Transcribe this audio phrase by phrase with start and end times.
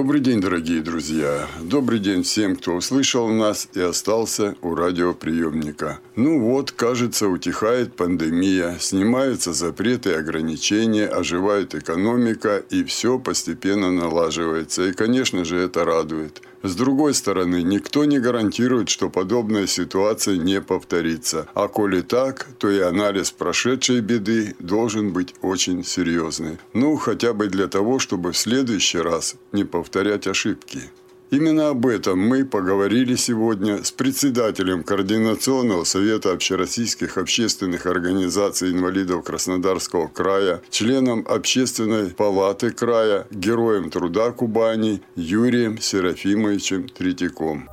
[0.00, 1.46] Добрый день, дорогие друзья.
[1.60, 5.98] Добрый день всем, кто услышал нас и остался у радиоприемника.
[6.16, 14.86] Ну вот, кажется, утихает пандемия, снимаются запреты и ограничения, оживает экономика, и все постепенно налаживается.
[14.86, 16.40] И, конечно же, это радует.
[16.62, 21.48] С другой стороны, никто не гарантирует, что подобная ситуация не повторится.
[21.54, 26.58] А коли так, то и анализ прошедшей беды должен быть очень серьезный.
[26.74, 30.90] Ну, хотя бы для того, чтобы в следующий раз не повторять ошибки.
[31.30, 40.08] Именно об этом мы поговорили сегодня с председателем Координационного совета общероссийских общественных организаций инвалидов Краснодарского
[40.08, 47.68] края, членом Общественной палаты края, героем труда Кубани Юрием Серафимовичем Третьяком.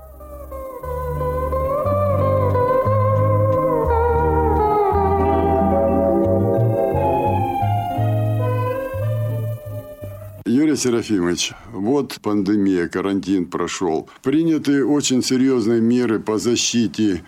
[10.77, 14.07] Серафимович, вот пандемия, карантин прошел.
[14.21, 17.23] Приняты очень серьезные меры по защите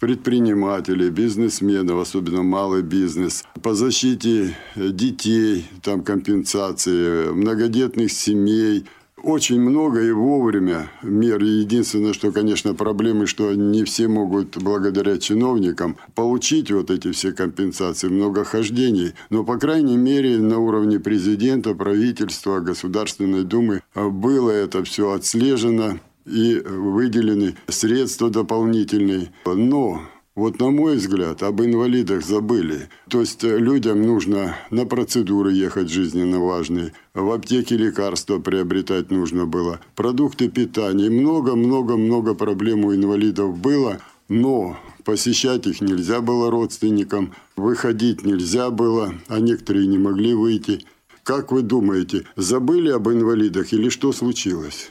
[0.00, 8.86] предпринимателей, бизнесменов, особенно малый бизнес, по защите детей, там компенсации, многодетных семей,
[9.24, 11.42] очень много и вовремя мер.
[11.42, 18.08] Единственное, что, конечно, проблемы, что не все могут благодаря чиновникам получить вот эти все компенсации,
[18.08, 19.14] много хождений.
[19.30, 26.58] Но, по крайней мере, на уровне президента, правительства, Государственной Думы было это все отслежено и
[26.64, 29.32] выделены средства дополнительные.
[29.46, 30.02] Но
[30.34, 32.88] вот на мой взгляд, об инвалидах забыли.
[33.08, 39.46] То есть э, людям нужно на процедуры ехать жизненно важные, в аптеке лекарства приобретать нужно
[39.46, 41.08] было, продукты питания.
[41.08, 49.38] Много-много-много проблем у инвалидов было, но посещать их нельзя было родственникам, выходить нельзя было, а
[49.38, 50.84] некоторые не могли выйти.
[51.22, 54.90] Как вы думаете, забыли об инвалидах или что случилось?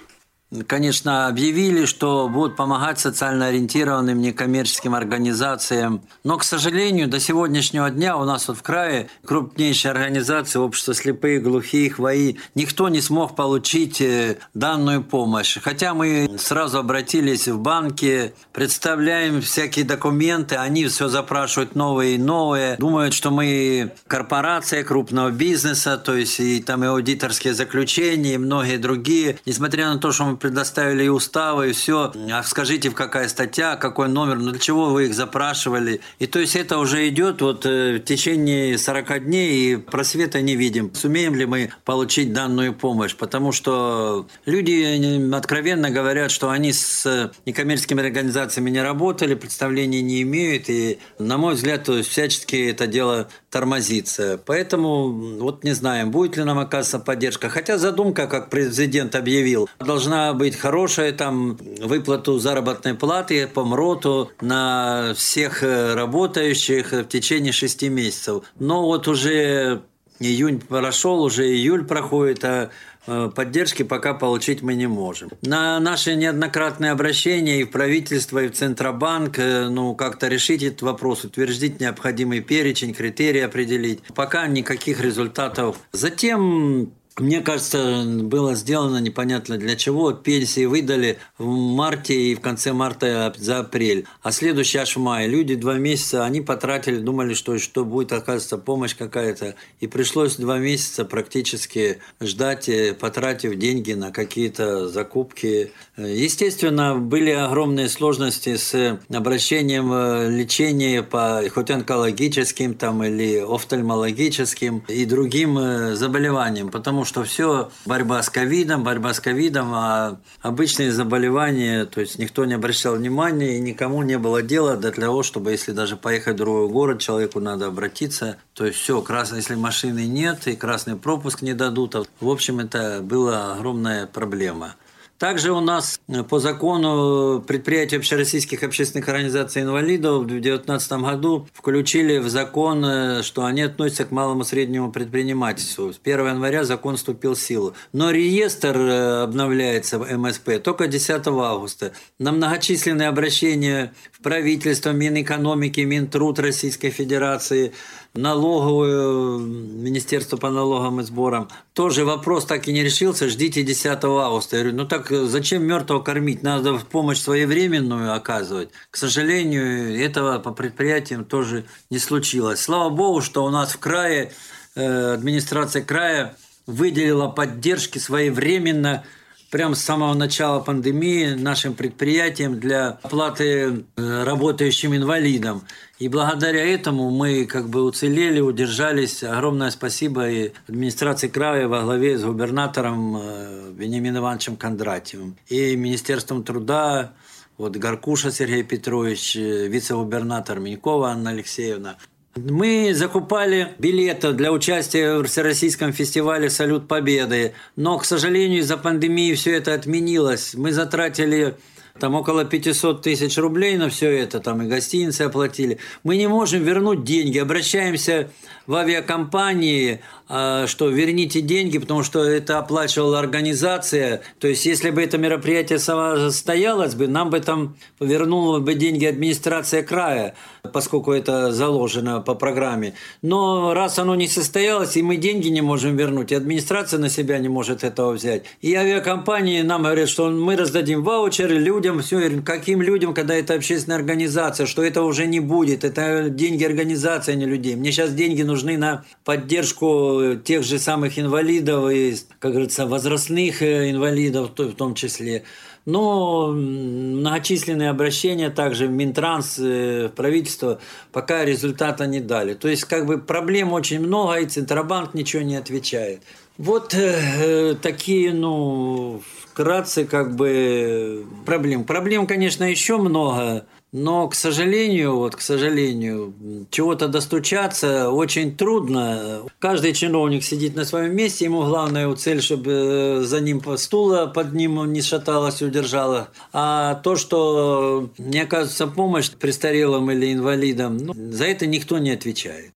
[0.67, 6.01] Конечно, объявили, что будут помогать социально ориентированным некоммерческим организациям.
[6.23, 11.43] Но, к сожалению, до сегодняшнего дня у нас вот в крае крупнейшие организации общества слепых,
[11.43, 15.57] глухих, ВАИ, никто не смог получить э, данную помощь.
[15.61, 22.75] Хотя мы сразу обратились в банки, представляем всякие документы, они все запрашивают новые и новые,
[22.77, 28.77] думают, что мы корпорация крупного бизнеса, то есть и там и аудиторские заключения, и многие
[28.77, 29.39] другие.
[29.45, 32.11] Несмотря на то, что мы предоставили и уставы, и все.
[32.29, 36.01] А скажите, в какая статья, какой номер, ну для чего вы их запрашивали?
[36.19, 40.57] И то есть это уже идет вот э, в течение 40 дней, и просвета не
[40.57, 40.93] видим.
[40.93, 43.15] Сумеем ли мы получить данную помощь?
[43.15, 50.69] Потому что люди откровенно говорят, что они с некоммерческими организациями не работали, представления не имеют,
[50.69, 54.39] и, на мой взгляд, то всячески это дело тормозится.
[54.43, 57.49] Поэтому вот не знаем, будет ли нам оказываться поддержка.
[57.49, 65.13] Хотя задумка, как президент объявил, должна быть хорошая, там выплату заработной платы по МРОТу на
[65.15, 68.43] всех э, работающих в течение шести месяцев.
[68.57, 69.83] Но вот уже
[70.19, 72.69] июнь прошел, уже июль проходит, а Э,
[73.05, 75.29] поддержки пока получить мы не можем.
[75.41, 80.81] На наши неоднократные обращения и в правительство, и в Центробанк, э, ну, как-то решить этот
[80.81, 84.01] вопрос, утвердить необходимый перечень, критерии определить.
[84.15, 85.77] Пока никаких результатов.
[85.91, 90.13] Затем мне кажется, было сделано непонятно для чего.
[90.13, 94.07] Пенсии выдали в марте и в конце марта за апрель.
[94.23, 95.27] А следующий аж в мае.
[95.27, 99.55] Люди два месяца, они потратили, думали, что, что будет, оказывается, помощь какая-то.
[99.79, 105.71] И пришлось два месяца практически ждать, э, потратив деньги на какие-то закупки.
[105.97, 115.05] Естественно, были огромные сложности с обращением э, лечения по хоть онкологическим там, или офтальмологическим и
[115.05, 116.71] другим э, заболеваниям.
[116.71, 122.45] Потому что все борьба с ковидом, борьба с ковидом, а обычные заболевания, то есть никто
[122.45, 126.37] не обращал внимания и никому не было дела для того, чтобы если даже поехать в
[126.37, 131.41] другой город, человеку надо обратиться, то есть все, красный, если машины нет и красный пропуск
[131.41, 134.75] не дадут, в общем, это была огромная проблема.
[135.23, 142.27] Также у нас по закону предприятия общероссийских общественных организаций инвалидов в 2019 году включили в
[142.27, 145.93] закон, э, что они относятся к малому среднему предпринимательству.
[145.93, 147.73] С 1 января закон вступил в силу.
[147.93, 151.93] Но реестр э, обновляется в МСП только 10 августа.
[152.19, 157.71] На многочисленные обращения в правительство, Минэкономики, Минтруд Российской Федерации–
[158.13, 161.49] налоговую, Министерство по налогам и сборам.
[161.73, 164.57] Тоже вопрос так и не решился, ждите 10 августа.
[164.57, 166.43] Я говорю, ну так зачем мертвого кормить?
[166.43, 168.69] Надо помощь своевременную оказывать.
[168.91, 172.61] К сожалению, этого по предприятиям тоже не случилось.
[172.61, 174.31] Слава богу, что у нас в крае,
[174.75, 176.35] э, администрация края
[176.67, 179.03] выделила поддержки своевременно
[179.53, 185.61] прямо с самого начала пандемии нашим предприятиям для оплаты э, работающим инвалидам.
[185.99, 189.23] И благодаря этому мы как бы уцелели, удержались.
[189.23, 196.43] Огромное спасибо и администрации края во главе с губернатором э, Вениамином Ивановичем Кондратьевым и Министерством
[196.43, 197.13] труда,
[197.59, 201.97] вот Гаркуша Сергей Петрович, э, вице-губернатор Минькова Анна Алексеевна.
[202.35, 209.35] Мы закупали билеты для участия в Всероссийском фестивале «Салют Победы», но, к сожалению, из-за пандемии
[209.35, 210.55] все это отменилось.
[210.55, 211.55] Мы затратили
[211.99, 215.77] там около 500 тысяч рублей на все это, там и гостиницы оплатили.
[216.03, 218.29] Мы не можем вернуть деньги, обращаемся
[218.65, 224.21] в авиакомпании, а, что верните деньги, потому что это оплачивала организация.
[224.39, 229.83] То есть, если бы это мероприятие состоялось бы, нам бы там вернула бы деньги администрация
[229.83, 230.33] края,
[230.71, 232.93] поскольку это заложено по программе.
[233.21, 237.37] Но раз оно не состоялось, и мы деньги не можем вернуть, и администрация на себя
[237.37, 238.45] не может этого взять.
[238.61, 243.97] И авиакомпании нам говорят, что мы раздадим ваучеры людям, все, каким людям, когда это общественная
[243.97, 247.75] организация, что это уже не будет, это деньги организации, а не людей.
[247.75, 253.91] Мне сейчас деньги нужны на поддержку тех же самых инвалидов и, как говорится, возрастных э,
[253.91, 255.43] инвалидов в том числе.
[255.85, 260.79] Но многочисленные обращения также в Минтранс, э, в правительство
[261.11, 262.53] пока результата не дали.
[262.53, 266.21] То есть как бы проблем очень много, и Центробанк ничего не отвечает.
[266.57, 269.21] Вот э, такие, ну,
[269.53, 271.83] вкратце как бы проблем.
[271.83, 273.65] Проблем, конечно, еще много.
[273.91, 276.33] Но, к сожалению, вот, к сожалению,
[276.71, 279.43] чего-то достучаться очень трудно.
[279.59, 284.53] Каждый чиновник сидит на своем месте, ему главное цель, чтобы э, за ним стула под
[284.53, 286.29] ним не шаталась, удержала.
[286.51, 292.71] А то, что не оказывается помощь престарелым или инвалидам, ну, за это никто не отвечает.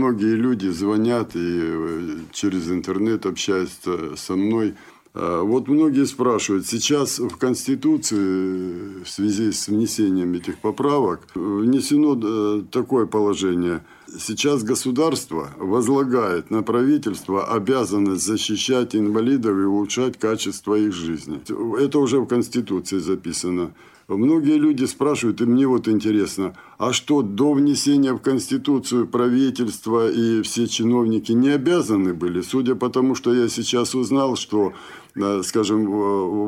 [0.00, 4.74] Многие люди звонят и э, через интернет общаются со мной.
[5.12, 12.62] А, вот многие спрашивают, сейчас в Конституции в связи с внесением этих поправок внесено э,
[12.70, 13.82] такое положение.
[14.18, 21.42] Сейчас государство возлагает на правительство обязанность защищать инвалидов и улучшать качество их жизни.
[21.78, 23.72] Это уже в Конституции записано.
[24.16, 30.42] Многие люди спрашивают, и мне вот интересно, а что до внесения в Конституцию правительства и
[30.42, 32.40] все чиновники не обязаны были?
[32.40, 34.72] Судя по тому, что я сейчас узнал, что,
[35.14, 35.86] э, скажем,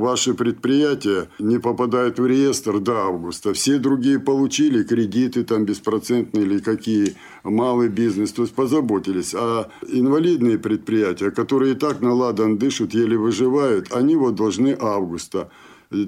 [0.00, 3.52] ваши предприятия не попадают в реестр до августа.
[3.52, 7.14] Все другие получили кредиты там беспроцентные или какие,
[7.44, 9.34] малый бизнес, то есть позаботились.
[9.36, 15.48] А инвалидные предприятия, которые и так на ладан дышат, еле выживают, они вот должны августа.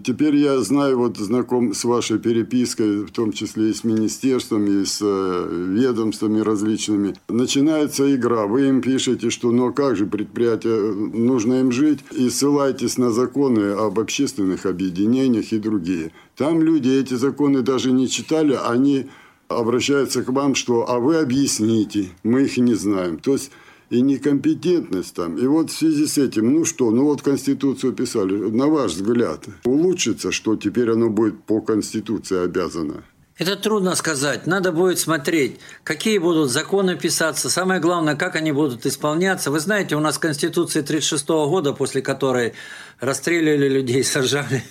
[0.05, 4.85] Теперь я знаю, вот знаком с вашей перепиской, в том числе и с министерством, и
[4.85, 7.15] с э, ведомствами различными.
[7.29, 8.47] Начинается игра.
[8.47, 13.73] Вы им пишете, что а как же предприятие, нужно им жить, и ссылаетесь на законы
[13.73, 16.13] об общественных объединениях и другие.
[16.37, 19.07] Там люди эти законы даже не читали, они
[19.49, 23.19] обращаются к вам, что «а вы объясните, мы их не знаем».
[23.19, 23.51] То есть
[23.91, 25.37] и некомпетентность там.
[25.37, 29.45] И вот в связи с этим, ну что, ну вот Конституцию писали, на ваш взгляд,
[29.65, 33.05] улучшится, что теперь оно будет по Конституции обязано?
[33.37, 34.47] Это трудно сказать.
[34.47, 37.51] Надо будет смотреть, какие будут законы писаться.
[37.51, 39.51] Самое главное, как они будут исполняться.
[39.51, 42.55] Вы знаете, у нас Конституция 1936 года, после которой
[43.01, 44.63] расстреливали людей, сажали.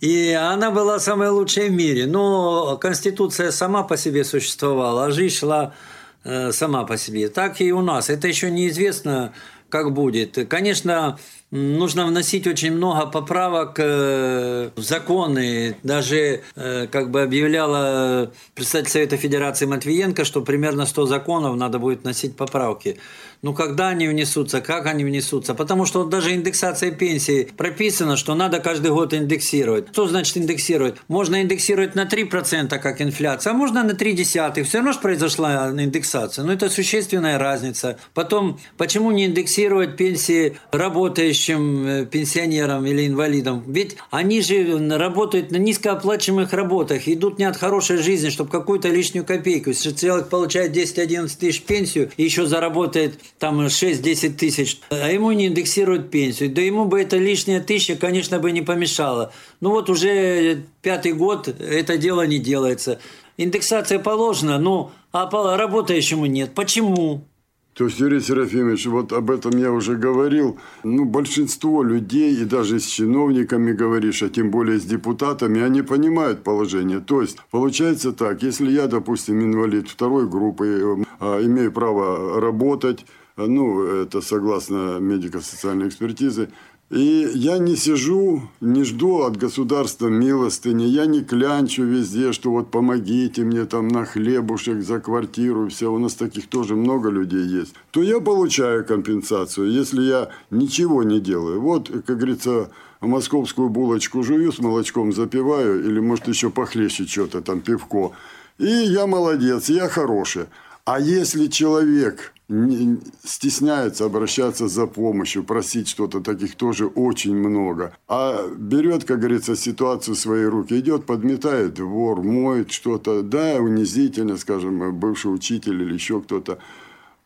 [0.00, 2.06] И она была самая лучшая в мире.
[2.06, 5.74] Но Конституция сама по себе существовала, а жизнь шла
[6.24, 8.10] сама по себе, так и у нас.
[8.10, 9.32] Это еще неизвестно,
[9.68, 10.38] как будет.
[10.48, 11.18] Конечно,
[11.52, 15.76] нужно вносить очень много поправок э, в законы.
[15.82, 22.02] Даже э, как бы объявляла представитель Совета Федерации Матвиенко, что примерно 100 законов надо будет
[22.02, 22.98] вносить поправки.
[23.42, 25.54] Ну, когда они внесутся, как они внесутся?
[25.54, 29.88] Потому что вот даже индексация пенсии прописано, что надо каждый год индексировать.
[29.90, 30.94] Что значит индексировать?
[31.08, 34.68] Можно индексировать на 3%, как инфляция, а можно на 3 десятых.
[34.68, 36.44] Все равно же произошла индексация.
[36.44, 37.98] Но это существенная разница.
[38.14, 43.62] Потом, почему не индексировать пенсии работающим э, пенсионерам или инвалидам?
[43.66, 49.24] Ведь они же работают на низкооплачиваемых работах, идут не от хорошей жизни, чтобы какую-то лишнюю
[49.24, 49.70] копейку.
[49.70, 55.46] Если человек получает 10-11 тысяч пенсию и еще заработает там 6-10 тысяч, а ему не
[55.46, 56.50] индексируют пенсию.
[56.50, 59.32] Да ему бы это лишняя тысяча, конечно, бы не помешала.
[59.60, 62.98] Ну вот уже пятый год это дело не делается.
[63.36, 66.54] Индексация положена, но а работающему нет.
[66.54, 67.24] Почему?
[67.74, 70.58] То есть, Юрий Серафимович, вот об этом я уже говорил.
[70.84, 76.44] Ну, большинство людей, и даже с чиновниками говоришь, а тем более с депутатами, они понимают
[76.44, 77.00] положение.
[77.00, 83.82] То есть, получается так, если я, допустим, инвалид второй группы, э, имею право работать, ну,
[83.82, 86.50] это согласно медико-социальной экспертизе,
[86.92, 92.70] и я не сижу, не жду от государства милостыни, я не клянчу везде, что вот
[92.70, 97.72] помогите мне там на хлебушек за квартиру, все, у нас таких тоже много людей есть,
[97.92, 101.62] то я получаю компенсацию, если я ничего не делаю.
[101.62, 102.70] Вот, как говорится,
[103.00, 108.12] московскую булочку жую, с молочком запиваю, или, может, еще похлеще что-то, там, пивко.
[108.58, 110.44] И я молодец, я хороший.
[110.84, 117.96] А если человек не, стесняется обращаться за помощью, просить что-то, таких тоже очень много.
[118.08, 124.36] А берет, как говорится, ситуацию в свои руки, идет, подметает двор, моет что-то, да, унизительно,
[124.36, 126.58] скажем, бывший учитель или еще кто-то.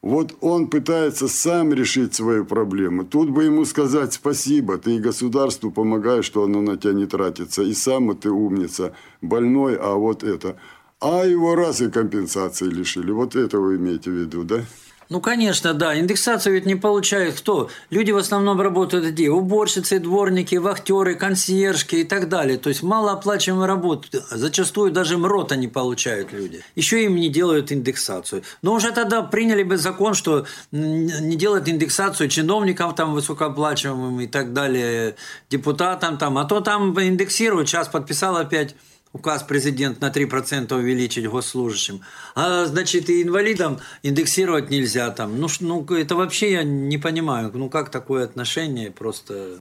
[0.03, 3.05] Вот он пытается сам решить свою проблему.
[3.05, 7.63] Тут бы ему сказать спасибо, ты и государству помогаешь, что оно на тебя не тратится,
[7.63, 10.57] и сам ты умница, больной, а вот это.
[11.01, 13.11] А его раз и компенсации лишили.
[13.11, 14.61] Вот это вы имеете в виду, да?
[15.09, 15.99] Ну, конечно, да.
[15.99, 17.71] Индексацию ведь не получают кто?
[17.91, 19.31] Люди в основном работают где?
[19.31, 22.59] Уборщицы, дворники, вахтеры, консьержки и так далее.
[22.59, 24.09] То есть малооплачиваемую работу.
[24.31, 26.63] Зачастую даже МРОТа не получают люди.
[26.75, 28.43] Еще им не делают индексацию.
[28.63, 34.53] Но уже тогда приняли бы закон, что не делают индексацию чиновникам там высокооплачиваемым и так
[34.53, 35.15] далее,
[35.51, 36.39] депутатам там.
[36.39, 37.69] А то там индексируют.
[37.69, 38.75] Сейчас подписал опять
[39.17, 42.03] указ президент на 3% увеличить госслужащим.
[42.35, 45.41] А значит, и инвалидам индексировать нельзя там.
[45.41, 47.51] Ну, ну, это вообще я не понимаю.
[47.55, 49.59] Ну, как такое отношение просто...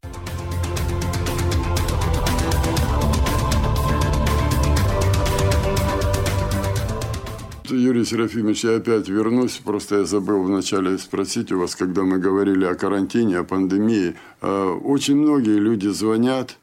[7.67, 9.59] Юрий Серафимович, я опять вернусь.
[9.63, 14.15] Просто я забыл вначале спросить у вас, когда мы говорили о карантине, о пандемии.
[14.41, 16.57] А, очень многие люди звонят,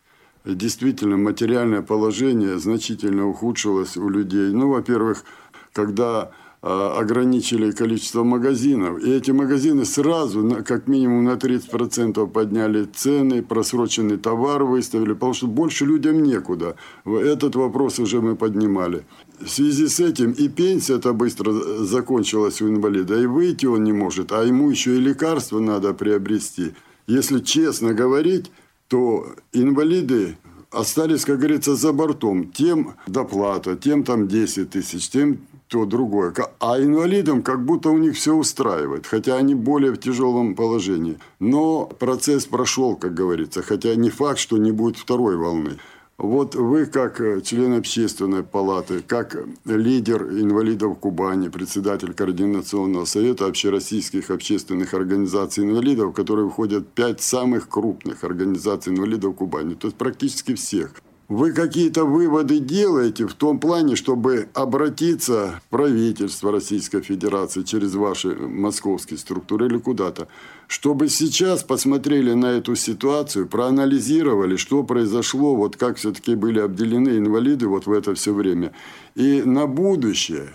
[0.44, 4.52] действительно материальное положение значительно ухудшилось у людей.
[4.52, 5.25] Ну, во-первых,
[5.72, 6.30] когда
[6.64, 9.02] а, ограничили количество магазинов.
[9.02, 15.49] И эти магазины сразу, как минимум на 30% подняли цены, просроченный товар выставили, потому что
[15.49, 16.76] больше людям некуда.
[17.04, 19.04] Этот вопрос уже мы поднимали.
[19.40, 21.52] В связи с этим и пенсия-то быстро
[21.84, 26.75] закончилась у инвалида, и выйти он не может, а ему еще и лекарства надо приобрести.
[27.08, 28.52] Если честно говорить,
[28.92, 30.37] то инвалиды
[30.70, 32.52] остались, как говорится, за бортом.
[32.52, 36.34] Тем доплата, тем там 10 тысяч, тем то другое.
[36.61, 41.16] А инвалидам как будто у них все устраивает, хотя они более в тяжелом положении.
[41.40, 45.78] Но процесс прошел, как говорится, хотя не факт, что не будет второй волны.
[46.22, 54.30] Вот вы, как э, член общественной палаты, как лидер инвалидов Кубани, председатель Координационного совета общероссийских
[54.30, 60.54] общественных организаций инвалидов, которые входят в пять самых крупных организаций инвалидов Кубани, то есть практически
[60.54, 60.94] всех–
[61.32, 68.34] вы какие-то выводы делаете в том плане, чтобы обратиться в правительство Российской Федерации через ваши
[68.34, 70.28] московские структуры или куда-то,
[70.66, 77.66] чтобы сейчас посмотрели на эту ситуацию, проанализировали, что произошло, вот как все-таки были обделены инвалиды
[77.66, 78.72] вот в это все время.
[79.14, 80.50] И на будущее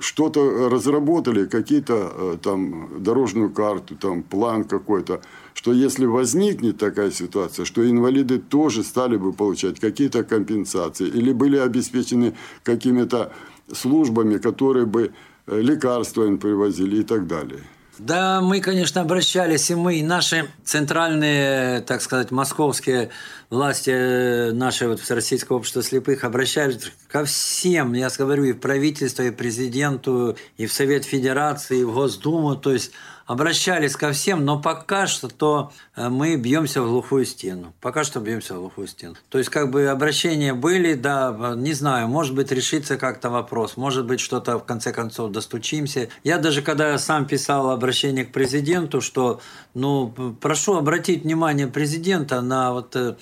[0.00, 5.20] что-то разработали, какие-то э, там дорожную карту, там план какой-то,
[5.56, 11.56] что если возникнет такая ситуация, что инвалиды тоже стали бы получать какие-то компенсации или были
[11.56, 13.32] обеспечены какими-то
[13.72, 15.12] службами, которые бы
[15.46, 17.60] э, лекарства им привозили и так далее.
[17.98, 23.08] Да, мы, конечно, обращались, и мы, и наши центральные, так сказать, московские
[23.48, 29.22] власти, э, наше вот Всероссийское общество слепых обращались ко всем, я говорю, и в правительство,
[29.22, 32.92] и президенту, и в Совет Федерации, и в Госдуму, то есть
[33.26, 37.74] обращались ко всем, но пока что то э, мы бьемся в глухую стену.
[37.80, 39.16] Пока что бьемся в глухую стену.
[39.28, 44.06] То есть, как бы обращения были, да, не знаю, может быть, решится как-то вопрос, может
[44.06, 46.08] быть, что-то в конце концов достучимся.
[46.22, 49.40] Я даже когда сам писал обращение к президенту, что,
[49.74, 53.16] ну, прошу обратить внимание президента на вот э,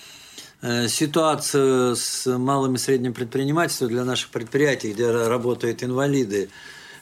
[0.60, 6.50] э, ситуацию с малым и средним предпринимательством для наших предприятий, где работают инвалиды.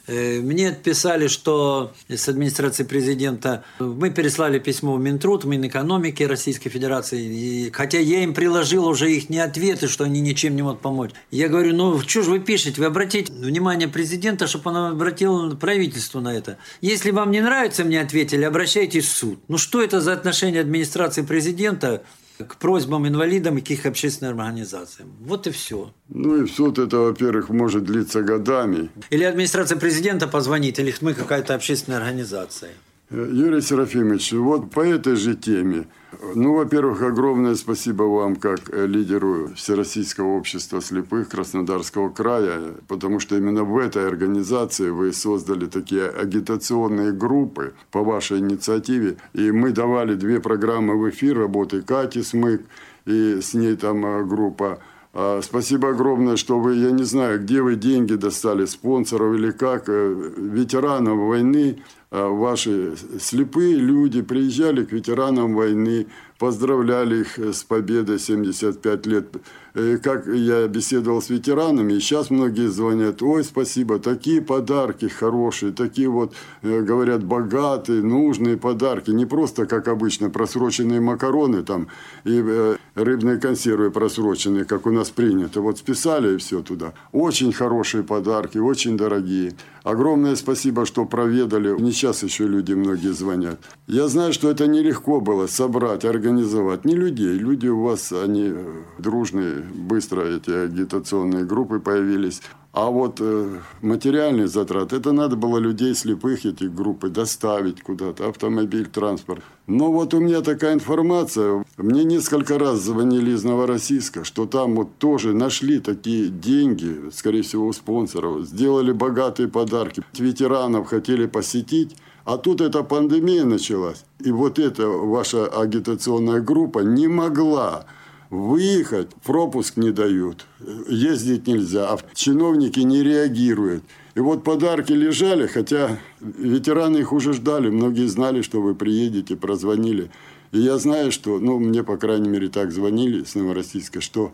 [0.06, 7.23] Э, мне отписали, что с администрации президента мы переслали письмо в Минтруд, Минэкономики Российской Федерации,
[7.23, 11.11] и, хотя я им приложил уже их не ответы, что они ничем не могут помочь.
[11.30, 12.80] Я говорю, ну что же вы пишете?
[12.80, 16.59] Вы обратите внимание президента, чтобы он обратил правительство на это.
[16.80, 19.40] Если вам не нравится, мне ответили, обращайтесь в суд.
[19.49, 22.02] Ну что это за отношение администрации президента
[22.42, 25.12] к просьбам инвалидам и к их общественным организациям.
[25.20, 25.92] Вот и все.
[26.08, 28.90] Ну и суд это, во-первых, может длиться годами.
[29.11, 32.70] Или администрация президента позвонит, или мы какая-то общественная организация.
[33.12, 35.87] Юрий Серафимович, вот по этой же теме.
[36.35, 43.64] Ну, во-первых, огромное спасибо вам, как лидеру Всероссийского общества слепых Краснодарского края, потому что именно
[43.64, 49.19] в этой организации вы создали такие агитационные группы по вашей инициативе.
[49.35, 52.62] И мы давали две программы в эфир работы Кати Смык,
[53.04, 54.78] и с ней там э, группа
[55.14, 59.85] а, Спасибо огромное, что вы, я не знаю, где вы деньги достали, спонсоров или как,
[59.88, 66.07] э, ветеранов войны, ваши слепые люди приезжали к ветеранам войны,
[66.38, 69.26] поздравляли их с победой 75 лет.
[69.75, 76.09] И как я беседовал с ветеранами, сейчас многие звонят, ой, спасибо, такие подарки хорошие, такие
[76.09, 79.11] вот, э, говорят, богатые, нужные подарки.
[79.12, 81.87] Не просто, как обычно, просроченные макароны там
[82.25, 85.62] и э, рыбные консервы просроченные, как у нас принято.
[85.62, 86.92] Вот списали и все туда.
[87.12, 89.54] Очень хорошие подарки, очень дорогие.
[89.85, 91.81] Огромное спасибо, что проведали.
[91.81, 93.61] Не сейчас еще люди многие звонят.
[93.87, 96.85] Я знаю, что это нелегко было собрать, организовать.
[96.85, 97.38] Не людей.
[97.38, 102.42] Люди у вас, они э, дружные, быстро эти агитационные группы появились.
[102.73, 108.87] А вот э, материальный затрат, это надо было людей слепых, эти группы, доставить куда-то, автомобиль,
[108.87, 109.43] транспорт.
[109.67, 114.97] Но вот у меня такая информация, мне несколько раз звонили из Новороссийска, что там вот
[114.97, 120.02] тоже нашли такие деньги, скорее всего, у спонсоров, сделали богатые подарки.
[120.17, 124.07] Ветеранов хотели посетить, а тут эта пандемия началась.
[124.19, 127.85] И вот эта ваша агитационная группа не могла
[128.33, 130.47] выехать, пропуск не дают,
[130.89, 133.85] ездить нельзя, а чиновники не реагируют.
[134.15, 140.11] И вот подарки лежали, хотя ветераны их уже ждали, многие знали, что вы приедете, прозвонили.
[140.51, 144.33] И я знаю, что, ну, мне, по крайней мере, так звонили с Новороссийска, что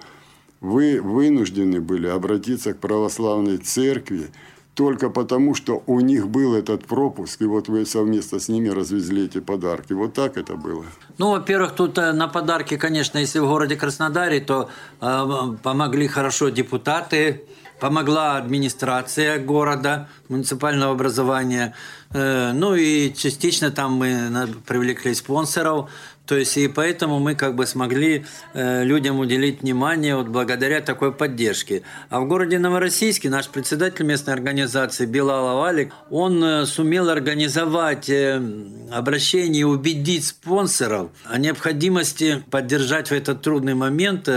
[0.61, 4.29] вы вынуждены были обратиться к православной церкви,
[4.79, 9.25] только потому, что у них был этот пропуск, и вот вы совместно с ними развезли
[9.25, 9.93] эти подарки.
[9.93, 10.85] Вот так это было.
[11.19, 14.69] Ну, во-первых, тут э, на подарки, конечно, если в городе Краснодаре, то
[15.01, 17.43] э, помогли хорошо депутаты,
[17.81, 21.75] помогла администрация города, муниципального образования.
[22.13, 25.91] Э, ну и частично там мы привлекли спонсоров.
[26.29, 31.11] То есть и поэтому мы как бы смогли э, людям уделить внимание вот благодаря такой
[31.11, 31.83] поддержке.
[32.11, 38.43] А в городе Новороссийске наш председатель местной организации Билал Авалик, он э, сумел организовать э,
[38.93, 44.29] обращение и убедить спонсоров о необходимости поддержать в этот трудный момент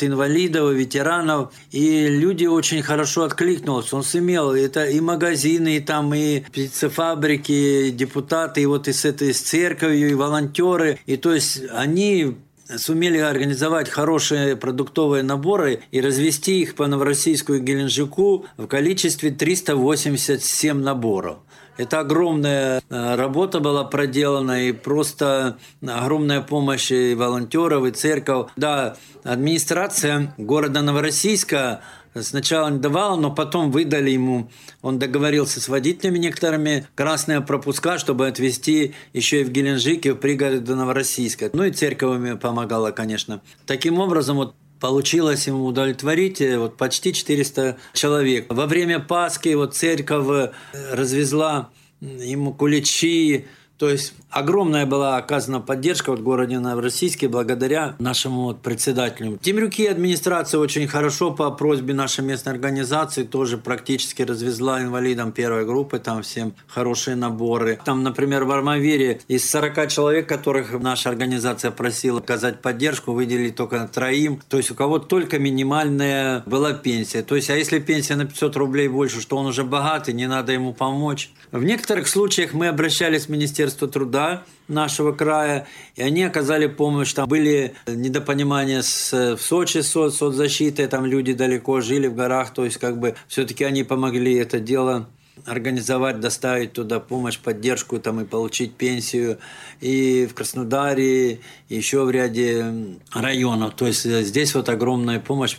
[0.00, 1.52] инвалидов, ветеранов.
[1.70, 3.92] И люди очень хорошо откликнулись.
[3.92, 9.04] Он сумел, это и магазины, и там и птицефабрики, и депутаты, и вот и с
[9.04, 10.98] этой с церковью, и волонтеры.
[11.06, 12.36] И то есть они
[12.76, 20.80] сумели организовать хорошие продуктовые наборы и развести их по Новороссийску и Геленджику в количестве 387
[20.80, 21.38] наборов.
[21.76, 28.50] Это огромная э, работа была проделана и просто огромная помощь и волонтеров, и церковь.
[28.56, 31.82] Да, администрация города Новороссийска
[32.22, 34.50] Сначала не давала, но потом выдали ему,
[34.82, 40.76] он договорился с водителями некоторыми, красные пропуска, чтобы отвезти еще и в Геленджике, в пригороду
[40.76, 41.50] Новороссийска.
[41.52, 43.42] Ну и церковь помогала, конечно.
[43.66, 48.46] Таким образом, вот получилось ему удовлетворить э, вот почти 400 человек.
[48.52, 53.46] Во время Пасхи вот церковь э, развезла ему куличи,
[53.78, 59.38] то есть огромная была оказана поддержка вот в городе Новороссийске благодаря нашему вот председателю.
[59.40, 65.98] Темрюки администрация очень хорошо по просьбе нашей местной организации тоже практически развезла инвалидам первой группы,
[65.98, 67.78] там всем хорошие наборы.
[67.82, 73.88] Там, например, в Армавире из 40 человек, которых наша организация просила оказать поддержку, выделили только
[73.88, 74.42] троим.
[74.50, 77.22] То есть у кого только минимальная была пенсия.
[77.22, 80.52] То есть, а если пенсия на 500 рублей больше, что он уже богатый, не надо
[80.52, 81.30] ему помочь.
[81.52, 84.25] В некоторых случаях мы обращались в Министерство труда
[84.68, 87.12] нашего края, и они оказали помощь.
[87.12, 92.64] Там были недопонимания с, в Сочи с соцзащитой, там люди далеко жили в горах, то
[92.64, 95.06] есть как бы все-таки они помогли это дело
[95.44, 99.38] организовать, доставить туда помощь, поддержку там и получить пенсию.
[99.80, 102.64] И в Краснодаре, и еще в ряде
[103.12, 103.74] районов.
[103.74, 105.56] То есть здесь вот огромная помощь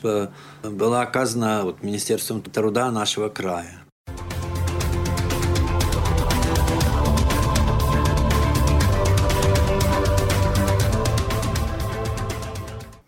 [0.63, 3.86] была оказана вот Министерством труда нашего края.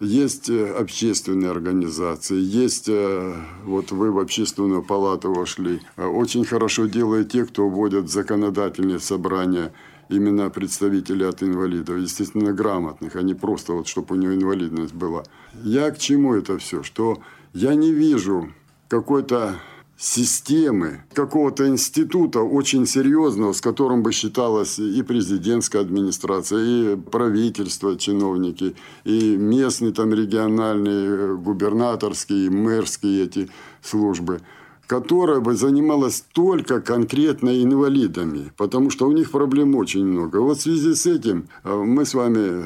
[0.10, 5.82] Есть э, общественные организации, есть, э, вот вы в общественную палату вошли.
[5.98, 9.72] Э, очень хорошо делают те, кто вводят законодательные собрания
[10.10, 15.26] именно представители от инвалидов, естественно, грамотных, а не просто вот, чтобы у него инвалидность была.
[15.64, 16.82] Я к чему это все?
[16.82, 17.20] Что
[17.54, 18.52] я не вижу
[18.88, 19.60] какой-то
[20.00, 28.76] системы, какого-то института очень серьезного, с которым бы считалась и президентская администрация, и правительство, чиновники,
[29.04, 33.50] и местные там региональные, губернаторские, и мэрские эти
[33.82, 34.40] службы,
[34.88, 40.38] которая бы занималась только конкретно инвалидами, потому что у них проблем очень много.
[40.38, 42.66] Вот в связи с этим э, мы с вами э,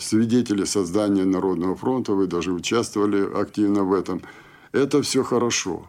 [0.00, 4.22] свидетели создания Народного фронта, вы даже участвовали активно в этом.
[4.72, 5.86] Это все хорошо.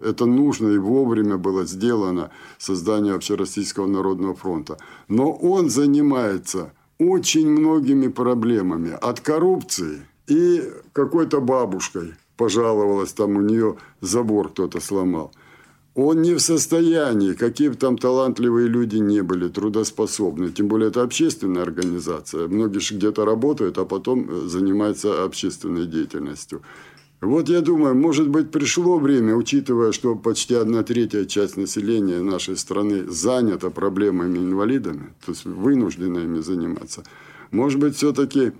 [0.00, 4.78] Это нужно и вовремя было сделано создание Общероссийского народного фронта.
[5.08, 8.96] Но он занимается очень многими проблемами.
[9.00, 15.32] От коррупции и какой-то бабушкой пожаловалась, там у нее забор кто-то сломал.
[16.00, 20.50] Он не в состоянии, какие бы там талантливые люди не были, трудоспособны.
[20.50, 22.46] Тем более это общественная организация.
[22.46, 26.62] Многие же где-то работают, а потом занимаются общественной деятельностью.
[27.20, 32.56] Вот я думаю, может быть, пришло время, учитывая, что почти одна третья часть населения нашей
[32.56, 37.02] страны занята проблемами инвалидами, то есть вынуждена ими заниматься.
[37.50, 38.52] Может быть, все-таки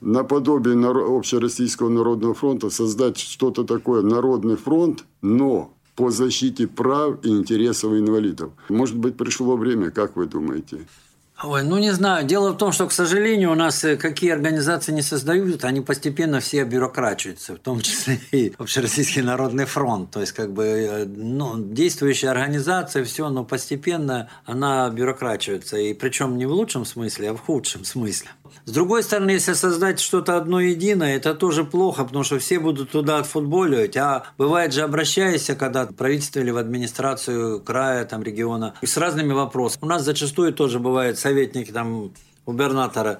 [0.00, 0.76] наподобие
[1.18, 8.52] Общероссийского народного фронта создать что-то такое, народный фронт, но по защите прав и интересов инвалидов.
[8.68, 10.86] Может быть, пришло время, как вы думаете?
[11.42, 12.26] Ой, ну не знаю.
[12.26, 16.40] Дело в том, что, к сожалению, у нас э, какие организации не создают, они постепенно
[16.40, 20.10] все бюрократичаются, в том числе и Общероссийский народный фронт.
[20.10, 25.76] То есть, как бы, э, ну, действующая организация, все, но постепенно она бюрократичается.
[25.76, 28.30] И причем не в лучшем смысле, а в худшем смысле.
[28.64, 32.90] С другой стороны, если создать что-то одно единое, это тоже плохо, потому что все будут
[32.90, 33.96] туда отфутболивать.
[33.96, 39.84] А бывает же, обращаясь, когда правительство или в администрацию края, там, региона, с разными вопросами.
[39.84, 42.12] У нас зачастую тоже бывают советники там,
[42.46, 43.18] губернатора.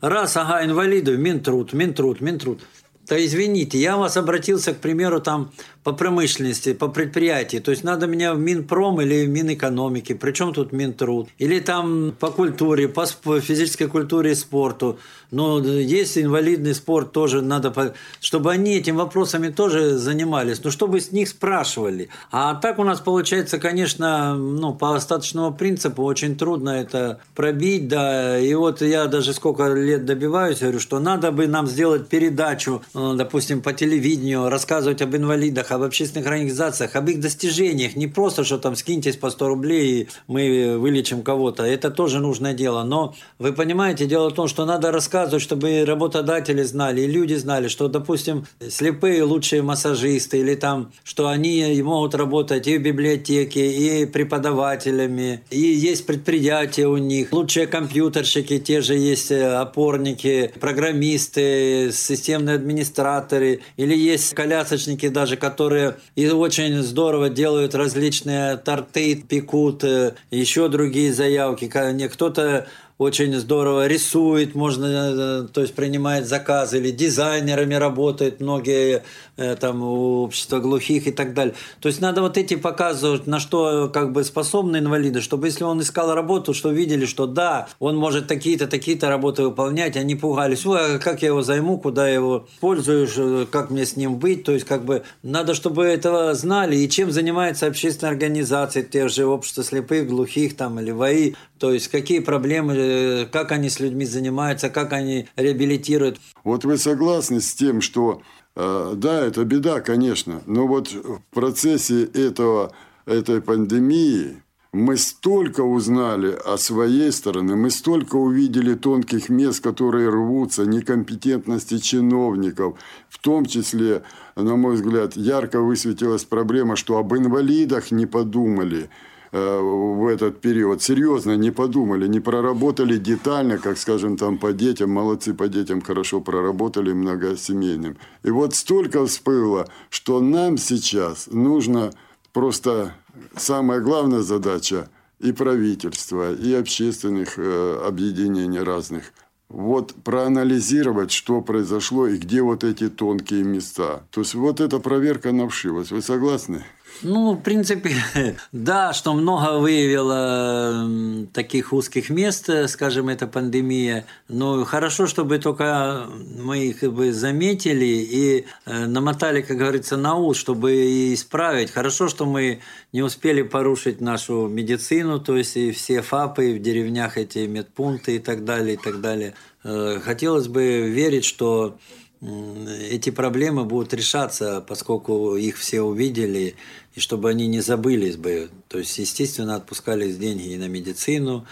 [0.00, 2.60] Раз, ага, инвалиды, Минтруд, Минтруд, Минтруд.
[3.08, 5.50] Да извините, я вас обратился, к примеру, там
[5.82, 7.62] по промышленности, по предприятию.
[7.62, 10.14] То есть надо меня в Минпром или в Минэкономике.
[10.14, 11.28] Причем тут Минтруд.
[11.38, 13.06] Или там по культуре, по
[13.40, 14.98] физической культуре и спорту.
[15.30, 20.62] Но есть инвалидный спорт тоже надо, чтобы они этим вопросами тоже занимались.
[20.62, 22.08] Но чтобы с них спрашивали.
[22.30, 27.88] А так у нас получается, конечно, ну, по остаточному принципу очень трудно это пробить.
[27.88, 28.38] Да.
[28.38, 33.14] И вот я даже сколько лет добиваюсь, говорю, что надо бы нам сделать передачу, э,
[33.16, 37.96] допустим, по телевидению, рассказывать об инвалидах, об общественных организациях, об их достижениях.
[37.96, 41.64] Не просто, что там скиньтесь по 100 рублей, и мы вылечим кого-то.
[41.64, 42.82] Это тоже нужное дело.
[42.82, 47.68] Но вы понимаете, дело в том, что надо рассказывать, чтобы работодатели знали, и люди знали,
[47.68, 54.06] что, допустим, слепые лучшие массажисты, или там, что они могут работать и в библиотеке, и
[54.06, 62.56] преподавателями, и есть предприятия у них, лучшие компьютерщики, те же есть э, опорники, программисты, системные
[62.56, 70.14] администраторы, или есть колясочники даже, которые которые и очень здорово делают различные торты, пекут, э,
[70.30, 71.68] еще другие заявки.
[71.68, 72.66] Кто-то
[73.00, 79.04] очень здорово рисует, можно, э, то есть принимает заказы, или дизайнерами работает многие
[79.38, 81.54] э, там общества глухих и так далее.
[81.80, 85.80] То есть надо вот эти показывать, на что как бы способны инвалиды, чтобы если он
[85.80, 90.96] искал работу, что видели, что да, он может такие-то, такие-то работы выполнять, они пугались, ой,
[90.96, 94.52] а как я его займу, куда я его пользуюсь, как мне с ним быть, то
[94.52, 99.64] есть как бы надо, чтобы этого знали, и чем занимается общественная организация, те же общества
[99.64, 102.89] слепых, глухих там или ВАИ, то есть какие проблемы э,
[103.32, 106.18] как они с людьми занимаются, как они реабилитируют.
[106.44, 108.22] Вот вы согласны с тем, что
[108.56, 112.72] э, да, это беда, конечно, но вот в процессе этого,
[113.06, 120.64] этой пандемии мы столько узнали о своей стороне, мы столько увидели тонких мест, которые рвутся,
[120.64, 122.78] некомпетентности чиновников.
[123.08, 124.02] В том числе,
[124.36, 128.88] на мой взгляд, ярко высветилась проблема, что об инвалидах не подумали э,
[129.32, 130.82] в этот период.
[130.82, 136.20] Серьезно не подумали, не проработали детально, как, скажем, там по детям, молодцы по детям хорошо
[136.20, 137.96] проработали многосемейным.
[138.22, 141.92] И вот столько всплыло, что нам сейчас нужно
[142.32, 142.94] просто
[143.36, 144.88] самая главная задача
[145.20, 149.12] и правительства, и общественных э, объединений разных
[149.50, 154.04] вот проанализировать, что произошло и где вот эти тонкие места.
[154.10, 155.90] То есть вот эта проверка на вшивость.
[155.90, 156.64] Вы согласны?
[157.02, 157.94] Ну, в принципе,
[158.52, 164.06] да, что много выявило таких узких мест, скажем, эта пандемия.
[164.28, 166.06] Но хорошо, чтобы только
[166.38, 171.70] мы их бы заметили и э, намотали, как говорится, на ус, чтобы исправить.
[171.70, 172.60] Хорошо, что мы
[172.92, 178.18] не успели порушить нашу медицину, то есть и все ФАПы, в деревнях эти медпункты и
[178.18, 179.34] так далее, и так далее.
[179.64, 181.78] Э, хотелось бы верить, что
[182.22, 186.54] эти проблемы будут решаться, поскольку их все увидели,
[186.94, 188.50] и чтобы они не забылись бы.
[188.68, 191.46] То есть, естественно, отпускались деньги и на медицину,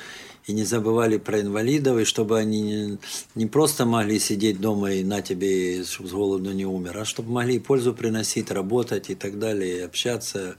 [0.46, 2.98] и не забывали про инвалидов, и чтобы они
[3.34, 7.32] не просто могли сидеть дома и на тебе, чтобы с голоду не умер, а чтобы
[7.32, 10.56] могли пользу приносить, работать и так далее, общаться.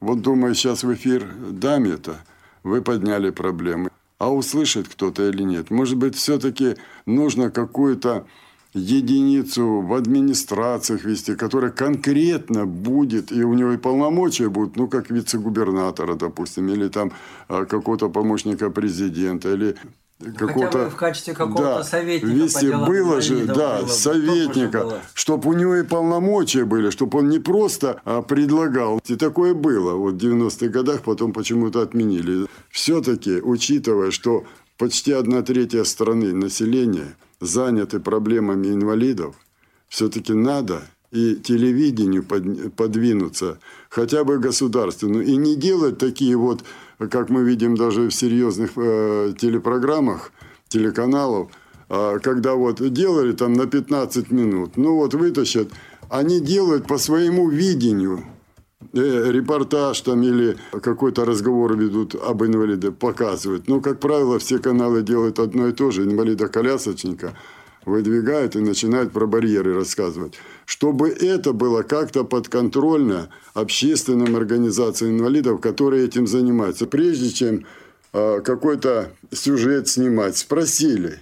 [0.00, 2.16] Вот думаю, сейчас в эфир дам это,
[2.62, 3.90] вы подняли проблемы.
[4.18, 5.70] А услышит кто-то или нет?
[5.70, 8.26] Может быть, все-таки нужно какую-то
[8.74, 15.10] единицу в администрациях вести, которая конкретно будет, и у него и полномочия будут, ну, как
[15.10, 17.12] вице-губернатора, допустим, или там
[17.48, 19.76] а, какого-то помощника президента, или
[20.36, 20.90] какого-то...
[20.90, 25.82] в качестве какого-то да, советника вести было же, да, было, советника, чтобы у него и
[25.82, 29.00] полномочия были, чтобы он не просто а, предлагал.
[29.06, 32.46] И такое было вот в 90-х годах, потом почему-то отменили.
[32.70, 34.44] Все-таки, учитывая, что
[34.76, 39.36] почти одна третья страны населения– заняты проблемами инвалидов,
[39.88, 46.64] все-таки надо и телевидению подвинуться, хотя бы государственному, и не делать такие вот,
[46.98, 50.32] как мы видим даже в серьезных э, телепрограммах,
[50.68, 51.48] телеканалов,
[51.88, 55.70] э, когда вот делали там на 15 минут, ну вот вытащат,
[56.10, 58.24] они делают по своему видению,
[58.98, 63.68] репортаж там или какой-то разговор ведут об инвалиде, показывают.
[63.68, 66.04] Но, как правило, все каналы делают одно и то же.
[66.04, 67.34] Инвалида-колясочника–
[67.88, 70.34] выдвигают и начинают про барьеры рассказывать.
[70.64, 76.86] Чтобы это было как-то подконтрольно общественным организациям инвалидов, которые этим занимаются.
[76.86, 77.66] Прежде чем
[78.12, 81.20] э, какой-то сюжет снимать, спросили,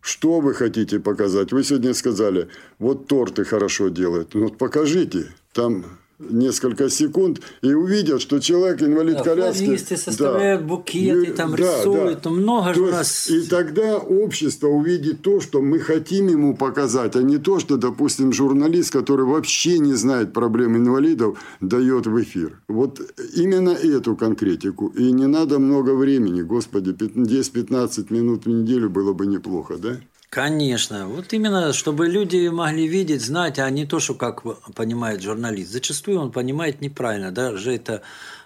[0.00, 1.52] что вы хотите показать.
[1.52, 4.34] Вы сегодня сказали, вот торты хорошо делают.
[4.34, 5.34] Ну, вот покажите.
[5.52, 5.84] Там
[6.28, 9.64] несколько секунд и увидят, что человек инвалид да, коляски.
[9.64, 12.30] Флористы составляют да, букеты, там да, рисуют, да.
[12.30, 13.28] много же у нас.
[13.30, 18.32] И тогда общество увидит то, что мы хотим ему показать, а не то, что, допустим,
[18.32, 22.60] журналист, который вообще не знает проблем инвалидов, дает в эфир.
[22.68, 23.00] Вот
[23.34, 24.88] именно эту конкретику.
[24.88, 29.96] И не надо много времени, господи, 10-15 минут в неделю было бы неплохо, да?
[30.30, 31.08] Конечно.
[31.08, 34.44] Вот именно, чтобы люди могли видеть, знать, а не то, что как
[34.76, 35.72] понимает журналист.
[35.72, 37.32] Зачастую он понимает неправильно.
[37.32, 38.02] Даже это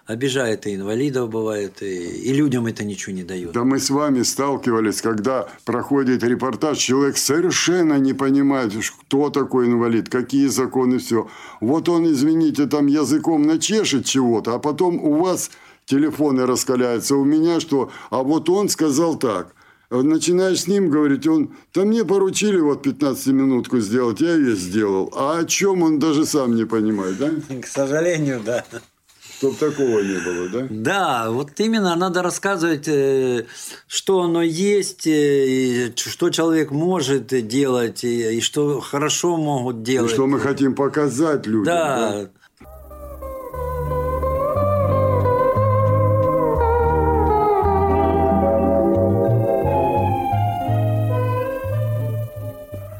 [0.06, 3.52] обижает и инвалидов бывает, и, и людям это ничего не дает.
[3.52, 10.08] Да мы с вами сталкивались, когда проходит репортаж, человек совершенно не понимает, кто такой инвалид,
[10.08, 11.28] какие законы, все.
[11.60, 15.50] Вот он, извините, там языком начешет чего-то, а потом у вас
[15.84, 17.90] телефоны раскаляются, у меня что?
[18.08, 19.54] А вот он сказал так–
[20.02, 25.12] начинаешь с ним говорить, он, да мне поручили вот 15-минутку сделать, я ее сделал.
[25.14, 27.30] А о чем он даже сам не понимает, да?
[27.62, 28.64] К сожалению, да.
[29.38, 30.66] Чтобы такого не было, да?
[30.70, 33.46] Да, вот именно надо рассказывать, э,
[33.88, 40.12] что оно есть, э, что человек может делать, и что хорошо могут делать.
[40.12, 41.64] И что мы хотим показать людям.
[41.64, 42.12] Да.
[42.12, 42.30] да?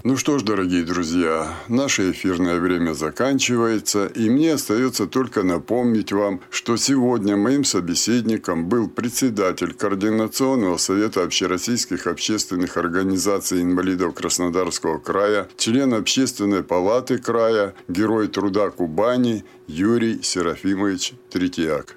[0.06, 6.42] Ну что ж, дорогие друзья, наше эфирное время заканчивается, и мне остается только напомнить вам,
[6.50, 15.94] что сегодня моим собеседником был председатель Координационного совета общероссийских общественных организаций инвалидов Краснодарского края, член
[15.94, 21.96] Общественной палаты края, герой труда Кубани Юрий Серафимович Третьяк.